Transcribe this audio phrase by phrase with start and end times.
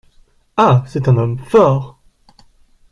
[0.57, 0.83] Ah!
[0.87, 2.01] c'est un homme fort!